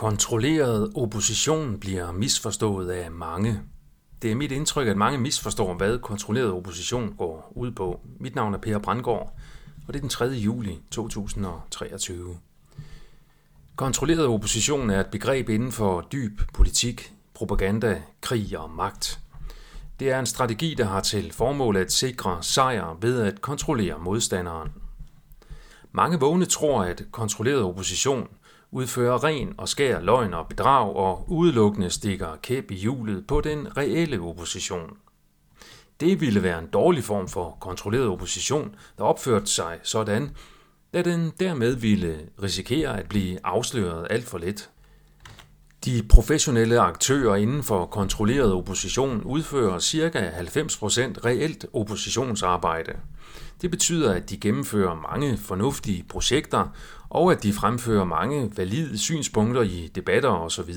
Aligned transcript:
Kontrolleret 0.00 0.92
opposition 0.94 1.80
bliver 1.80 2.12
misforstået 2.12 2.90
af 2.90 3.10
mange. 3.10 3.60
Det 4.22 4.30
er 4.30 4.34
mit 4.34 4.52
indtryk, 4.52 4.88
at 4.88 4.96
mange 4.96 5.18
misforstår, 5.18 5.74
hvad 5.74 5.98
kontrolleret 5.98 6.52
opposition 6.52 7.14
går 7.18 7.52
ud 7.56 7.70
på. 7.70 8.00
Mit 8.20 8.34
navn 8.34 8.54
er 8.54 8.58
Per 8.58 8.78
Brandgaard, 8.78 9.34
og 9.86 9.92
det 9.92 9.96
er 9.96 10.00
den 10.00 10.08
3. 10.08 10.24
juli 10.24 10.80
2023. 10.90 12.38
Kontrolleret 13.76 14.26
opposition 14.26 14.90
er 14.90 15.00
et 15.00 15.10
begreb 15.12 15.48
inden 15.48 15.72
for 15.72 16.00
dyb 16.12 16.40
politik, 16.54 17.12
propaganda, 17.34 18.02
krig 18.20 18.58
og 18.58 18.70
magt. 18.70 19.20
Det 19.98 20.10
er 20.10 20.18
en 20.18 20.26
strategi, 20.26 20.74
der 20.74 20.84
har 20.84 21.00
til 21.00 21.32
formål 21.32 21.76
at 21.76 21.92
sikre 21.92 22.42
sejr 22.42 22.96
ved 23.00 23.20
at 23.22 23.40
kontrollere 23.40 23.98
modstanderen. 23.98 24.72
Mange 25.92 26.20
vågne 26.20 26.44
tror, 26.44 26.84
at 26.84 27.04
kontrolleret 27.12 27.62
opposition 27.62 28.28
udfører 28.72 29.24
ren 29.24 29.54
og 29.58 29.68
skær 29.68 30.00
løgn 30.00 30.34
og 30.34 30.48
bedrag 30.48 30.96
og 30.96 31.24
udelukkende 31.28 31.90
stikker 31.90 32.36
kæp 32.42 32.70
i 32.70 32.74
hjulet 32.74 33.26
på 33.26 33.40
den 33.40 33.76
reelle 33.76 34.20
opposition. 34.20 34.96
Det 36.00 36.20
ville 36.20 36.42
være 36.42 36.58
en 36.58 36.66
dårlig 36.66 37.04
form 37.04 37.28
for 37.28 37.56
kontrolleret 37.60 38.08
opposition, 38.08 38.74
der 38.98 39.04
opførte 39.04 39.46
sig 39.46 39.78
sådan, 39.82 40.36
da 40.94 41.02
den 41.02 41.32
dermed 41.40 41.76
ville 41.76 42.28
risikere 42.42 42.98
at 42.98 43.08
blive 43.08 43.38
afsløret 43.44 44.06
alt 44.10 44.26
for 44.26 44.38
let. 44.38 44.70
De 45.84 46.02
professionelle 46.08 46.80
aktører 46.80 47.36
inden 47.36 47.62
for 47.62 47.86
kontrolleret 47.86 48.52
opposition 48.52 49.22
udfører 49.22 49.78
ca. 49.78 50.30
90% 50.40 51.24
reelt 51.24 51.66
oppositionsarbejde. 51.72 52.92
Det 53.62 53.70
betyder, 53.70 54.12
at 54.12 54.30
de 54.30 54.36
gennemfører 54.36 54.94
mange 54.94 55.38
fornuftige 55.38 56.04
projekter, 56.08 56.68
og 57.10 57.32
at 57.32 57.42
de 57.42 57.52
fremfører 57.52 58.04
mange 58.04 58.52
valide 58.56 58.98
synspunkter 58.98 59.62
i 59.62 59.90
debatter 59.94 60.28
osv. 60.28 60.74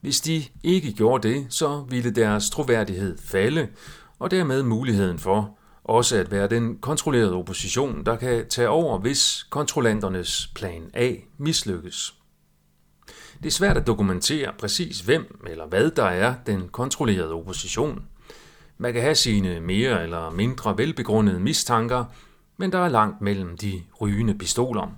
Hvis 0.00 0.20
de 0.20 0.44
ikke 0.62 0.92
gjorde 0.92 1.28
det, 1.28 1.46
så 1.50 1.84
ville 1.88 2.10
deres 2.10 2.50
troværdighed 2.50 3.18
falde, 3.24 3.68
og 4.18 4.30
dermed 4.30 4.62
muligheden 4.62 5.18
for 5.18 5.58
også 5.84 6.16
at 6.16 6.30
være 6.30 6.48
den 6.48 6.78
kontrollerede 6.78 7.34
opposition, 7.34 8.06
der 8.06 8.16
kan 8.16 8.48
tage 8.48 8.68
over, 8.68 8.98
hvis 8.98 9.46
kontrollanternes 9.50 10.50
plan 10.54 10.90
A 10.94 11.14
mislykkes. 11.38 12.14
Det 13.38 13.46
er 13.46 13.50
svært 13.50 13.76
at 13.76 13.86
dokumentere 13.86 14.52
præcis 14.58 15.00
hvem 15.00 15.40
eller 15.46 15.66
hvad 15.66 15.90
der 15.90 16.04
er 16.04 16.34
den 16.46 16.68
kontrollerede 16.68 17.32
opposition. 17.32 18.02
Man 18.78 18.92
kan 18.92 19.02
have 19.02 19.14
sine 19.14 19.60
mere 19.60 20.02
eller 20.02 20.30
mindre 20.30 20.78
velbegrundede 20.78 21.40
mistanker, 21.40 22.04
men 22.56 22.72
der 22.72 22.78
er 22.78 22.88
langt 22.88 23.20
mellem 23.20 23.56
de 23.56 23.82
rygende 24.00 24.34
pistoler. 24.38 24.92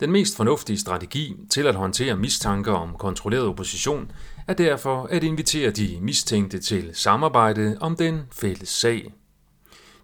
Den 0.00 0.12
mest 0.12 0.36
fornuftige 0.36 0.78
strategi 0.78 1.36
til 1.50 1.66
at 1.66 1.74
håndtere 1.74 2.16
mistanker 2.16 2.72
om 2.72 2.94
kontrolleret 2.98 3.46
opposition 3.46 4.10
er 4.46 4.54
derfor 4.54 5.06
at 5.10 5.24
invitere 5.24 5.70
de 5.70 5.98
mistænkte 6.00 6.58
til 6.58 6.90
samarbejde 6.92 7.76
om 7.80 7.96
den 7.96 8.22
fælles 8.32 8.68
sag. 8.68 9.12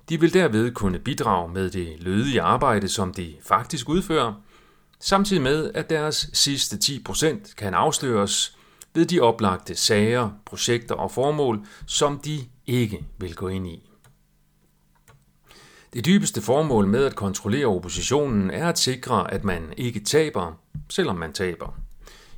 De 0.09 0.21
vil 0.21 0.35
derved 0.35 0.73
kunne 0.73 0.99
bidrage 0.99 1.53
med 1.53 1.71
det 1.71 1.89
lødige 2.01 2.43
arbejde, 2.43 2.89
som 2.89 3.15
de 3.15 3.35
faktisk 3.43 3.89
udfører, 3.89 4.35
samtidig 5.01 5.43
med 5.43 5.71
at 5.75 5.91
deres 5.91 6.31
sidste 6.33 6.77
10% 6.77 7.55
kan 7.55 7.75
afsløres 7.75 8.57
ved 8.95 9.07
de 9.07 9.21
oplagte 9.21 9.75
sager, 9.75 10.31
projekter 10.47 10.95
og 10.95 11.11
formål, 11.11 11.67
som 11.87 12.19
de 12.19 12.41
ikke 12.67 13.05
vil 13.19 13.35
gå 13.35 13.49
ind 13.49 13.67
i. 13.67 13.91
Det 15.93 16.07
dybeste 16.07 16.43
formål 16.43 16.87
med 16.87 17.05
at 17.05 17.17
kontrollere 17.17 17.67
oppositionen 17.67 18.51
er 18.51 18.69
at 18.69 18.79
sikre, 18.79 19.33
at 19.33 19.45
man 19.45 19.73
ikke 19.77 20.01
taber, 20.01 20.53
selvom 20.91 21.17
man 21.17 21.33
taber. 21.33 21.75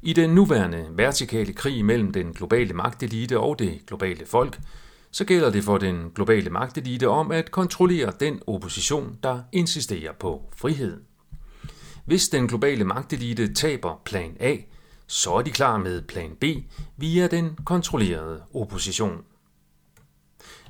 I 0.02 0.12
den 0.12 0.30
nuværende 0.30 0.86
vertikale 0.90 1.52
krig 1.52 1.84
mellem 1.84 2.12
den 2.12 2.32
globale 2.32 2.74
magtelite 2.74 3.38
og 3.38 3.58
det 3.58 3.80
globale 3.86 4.26
folk, 4.26 4.60
så 5.10 5.24
gælder 5.24 5.50
det 5.50 5.64
for 5.64 5.78
den 5.78 6.10
globale 6.14 6.50
magtelite 6.50 7.08
om 7.08 7.30
at 7.30 7.50
kontrollere 7.50 8.12
den 8.20 8.40
opposition, 8.46 9.18
der 9.22 9.40
insisterer 9.52 10.12
på 10.12 10.52
frihed. 10.56 11.00
Hvis 12.06 12.28
den 12.28 12.48
globale 12.48 12.84
magtelite 12.84 13.54
taber 13.54 14.02
plan 14.04 14.36
A, 14.40 14.56
så 15.06 15.34
er 15.34 15.42
de 15.42 15.50
klar 15.50 15.76
med 15.76 16.02
plan 16.02 16.36
B 16.40 16.44
via 16.96 17.26
den 17.26 17.58
kontrollerede 17.64 18.42
opposition. 18.54 19.24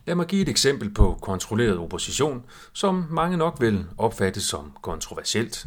Lad 0.06 0.14
mig 0.14 0.26
give 0.26 0.42
et 0.42 0.48
eksempel 0.48 0.94
på 0.94 1.18
kontrolleret 1.22 1.78
opposition, 1.78 2.42
som 2.72 3.04
mange 3.10 3.36
nok 3.36 3.60
vil 3.60 3.86
opfatte 3.98 4.40
som 4.40 4.72
kontroversielt. 4.82 5.66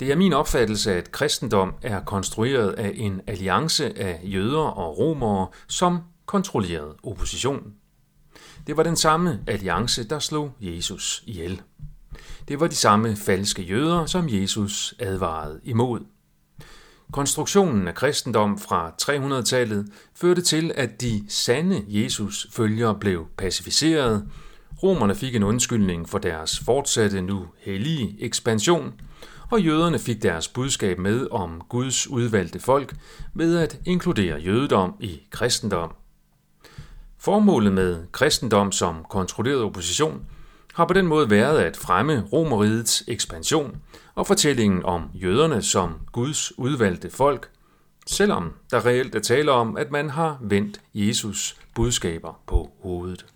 Det 0.00 0.12
er 0.12 0.16
min 0.16 0.32
opfattelse, 0.32 0.92
at 0.94 1.12
kristendom 1.12 1.74
er 1.82 2.00
konstrueret 2.00 2.72
af 2.72 2.92
en 2.94 3.20
alliance 3.26 3.98
af 3.98 4.20
jøder 4.24 4.58
og 4.58 4.98
romere 4.98 5.48
som 5.68 5.98
kontrolleret 6.26 6.94
opposition. 7.02 7.74
Det 8.66 8.76
var 8.76 8.82
den 8.82 8.96
samme 8.96 9.40
alliance, 9.46 10.08
der 10.08 10.18
slog 10.18 10.52
Jesus 10.60 11.22
ihjel. 11.26 11.62
Det 12.48 12.60
var 12.60 12.66
de 12.66 12.76
samme 12.76 13.16
falske 13.16 13.62
jøder, 13.62 14.06
som 14.06 14.28
Jesus 14.28 14.94
advarede 14.98 15.60
imod. 15.64 16.00
Konstruktionen 17.12 17.88
af 17.88 17.94
kristendom 17.94 18.58
fra 18.58 18.92
300-tallet 19.02 19.86
førte 20.14 20.42
til, 20.42 20.72
at 20.74 21.00
de 21.00 21.24
sande 21.28 21.84
Jesus-følgere 21.88 22.94
blev 22.94 23.26
pacificeret. 23.36 24.28
Romerne 24.82 25.14
fik 25.14 25.34
en 25.34 25.42
undskyldning 25.42 26.08
for 26.08 26.18
deres 26.18 26.58
fortsatte 26.58 27.22
nu 27.22 27.46
hellige 27.58 28.16
ekspansion, 28.20 28.92
og 29.50 29.60
jøderne 29.60 29.98
fik 29.98 30.22
deres 30.22 30.48
budskab 30.48 30.98
med 30.98 31.26
om 31.30 31.62
Guds 31.68 32.06
udvalgte 32.06 32.60
folk 32.60 32.96
ved 33.34 33.58
at 33.58 33.78
inkludere 33.84 34.38
jødedom 34.38 34.94
i 35.00 35.20
kristendom. 35.30 35.90
Formålet 37.18 37.72
med 37.72 38.06
kristendom 38.12 38.72
som 38.72 39.04
kontrolleret 39.10 39.62
opposition 39.62 40.26
har 40.74 40.84
på 40.84 40.94
den 40.94 41.06
måde 41.06 41.30
været 41.30 41.58
at 41.58 41.76
fremme 41.76 42.24
romerigets 42.32 43.04
ekspansion 43.08 43.76
og 44.14 44.26
fortællingen 44.26 44.84
om 44.84 45.10
jøderne 45.14 45.62
som 45.62 45.94
Guds 46.12 46.58
udvalgte 46.58 47.10
folk, 47.10 47.50
selvom 48.06 48.52
der 48.70 48.86
reelt 48.86 49.14
er 49.14 49.20
tale 49.20 49.52
om, 49.52 49.76
at 49.76 49.90
man 49.90 50.10
har 50.10 50.38
vendt 50.40 50.80
Jesus 50.94 51.56
budskaber 51.74 52.40
på 52.46 52.70
hovedet. 52.82 53.34